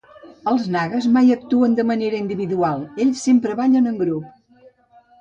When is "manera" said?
1.91-2.23